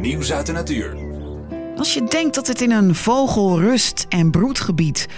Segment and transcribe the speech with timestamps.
[0.00, 0.96] nieuws uit de natuur.
[1.76, 5.08] Als je denkt dat het in een vogelrust- en broedgebied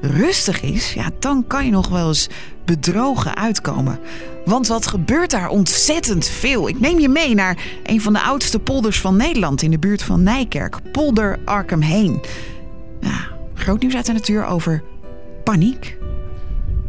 [0.00, 2.28] rustig is, ja, dan kan je nog wel eens
[2.64, 3.98] bedrogen uitkomen.
[4.44, 6.68] Want wat gebeurt daar ontzettend veel?
[6.68, 10.02] Ik neem je mee naar een van de oudste polders van Nederland in de buurt
[10.02, 12.20] van Nijkerk, polder Arkham Heen.
[13.00, 14.82] Ja, groot nieuws uit de natuur over
[15.44, 15.98] paniek.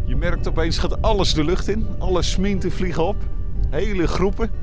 [0.05, 1.87] Je merkt opeens gaat alles de lucht in.
[1.99, 3.15] Alle sminten vliegen op.
[3.69, 4.62] Hele groepen.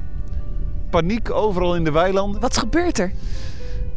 [0.91, 2.41] Paniek overal in de weilanden.
[2.41, 3.12] Wat gebeurt er?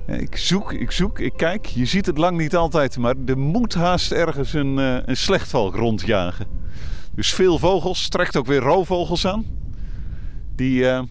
[0.07, 1.66] Ik zoek, ik zoek, ik kijk.
[1.66, 5.75] Je ziet het lang niet altijd, maar er moet haast ergens een, eh, een slechtvalk
[5.75, 6.47] rondjagen.
[7.16, 9.45] Dus veel vogels, trekt ook weer roofvogels aan.
[10.55, 11.02] Die eh,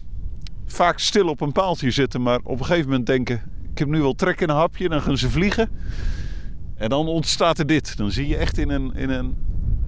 [0.65, 3.41] vaak stil op een paaltje zitten, maar op een gegeven moment denken...
[3.71, 5.69] ik heb nu wel trek in een hapje, dan gaan ze vliegen.
[6.75, 7.97] En dan ontstaat er dit.
[7.97, 9.35] Dan zie je echt in een, in een,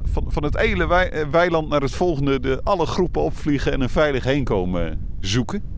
[0.04, 2.40] van, van het ene eh, weiland naar het volgende...
[2.40, 5.75] De, alle groepen opvliegen en een veilig heenkomen zoeken.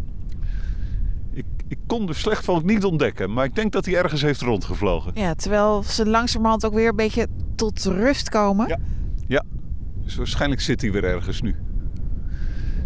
[1.38, 5.12] Ik, ik kon de slechtvalk niet ontdekken, maar ik denk dat hij ergens heeft rondgevlogen.
[5.16, 8.68] Ja, terwijl ze langzamerhand ook weer een beetje tot rust komen.
[8.68, 8.78] Ja.
[9.28, 9.44] Ja,
[10.04, 11.56] dus waarschijnlijk zit hij weer ergens nu.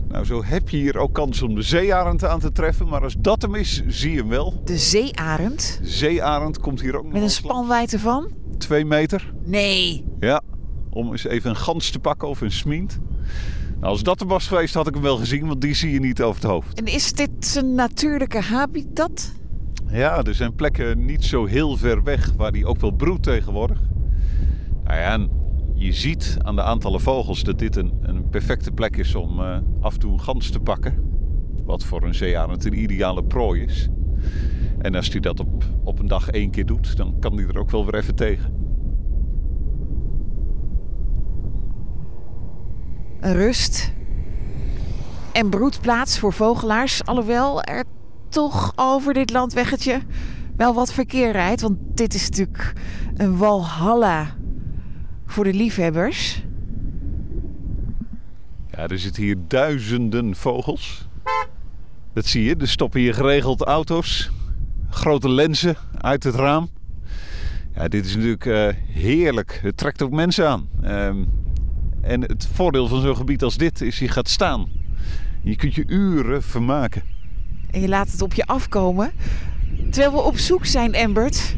[0.07, 2.87] Nou, zo heb je hier ook kans om de zeearend aan te treffen.
[2.87, 4.61] Maar als dat hem is, zie je hem wel.
[4.63, 5.79] De zeearend.
[5.81, 8.31] De zeearend komt hier ook nog Met een spanwijdte van?
[8.57, 9.33] Twee meter.
[9.43, 10.05] Nee.
[10.19, 10.41] Ja,
[10.89, 12.99] om eens even een gans te pakken of een smient.
[13.81, 15.99] Nou, als dat er was geweest, had ik hem wel gezien, want die zie je
[15.99, 16.79] niet over het hoofd.
[16.79, 19.31] En is dit zijn natuurlijke habitat?
[19.87, 23.81] Ja, er zijn plekken niet zo heel ver weg waar die ook wel broedt tegenwoordig.
[24.83, 25.29] Nou ja, en
[25.73, 29.57] je ziet aan de aantallen vogels dat dit een, een perfecte plek is om eh,
[29.79, 31.03] af en toe een gans te pakken.
[31.65, 33.89] Wat voor een zeearend een ideale prooi is.
[34.79, 37.59] En als hij dat op, op een dag één keer doet, dan kan hij er
[37.59, 38.60] ook wel weer even tegen.
[43.21, 43.91] Een rust.
[45.31, 47.05] En broedplaats voor vogelaars.
[47.05, 47.83] Alhoewel er
[48.29, 50.01] toch over dit landweggetje
[50.55, 51.61] wel wat verkeer rijdt.
[51.61, 52.73] Want dit is natuurlijk
[53.17, 54.35] een walhalla
[55.25, 56.43] voor de liefhebbers.
[58.71, 61.07] Ja, er zitten hier duizenden vogels.
[62.13, 62.55] Dat zie je.
[62.55, 64.31] Er stoppen hier geregeld auto's.
[64.89, 66.69] Grote lenzen uit het raam.
[67.75, 69.59] Ja, dit is natuurlijk eh, heerlijk.
[69.63, 70.69] Het trekt ook mensen aan.
[70.81, 71.23] Ehm,
[72.01, 74.69] en het voordeel van zo'n gebied als dit is, je gaat staan.
[75.41, 77.01] Je kunt je uren vermaken.
[77.71, 79.11] En je laat het op je afkomen.
[79.89, 81.55] Terwijl we op zoek zijn, Embert,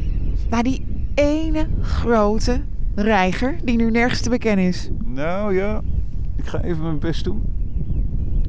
[0.48, 0.84] naar die
[1.14, 2.62] ene grote
[2.94, 4.88] reiger die nu nergens te bekennen is.
[5.04, 5.82] Nou ja,
[6.36, 7.42] ik ga even mijn best doen.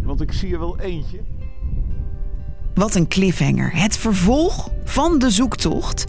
[0.04, 1.20] Want ik zie er wel eentje.
[2.74, 3.72] Wat een cliffhanger.
[3.76, 6.06] Het vervolg van de zoektocht.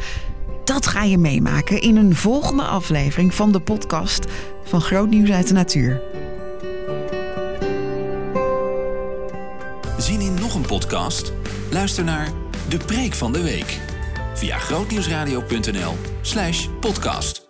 [0.66, 4.24] Dat ga je meemaken in een volgende aflevering van de podcast
[4.64, 6.02] van Groot Nieuws uit de Natuur.
[9.98, 11.32] Zien in nog een podcast?
[11.70, 12.28] Luister naar
[12.68, 13.80] De Preek van de Week
[14.34, 17.45] via grootnieuwsradio.nl slash podcast.